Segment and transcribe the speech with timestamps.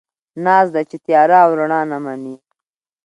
[0.45, 2.35] ناز دی، چې تياره او رڼا نه مني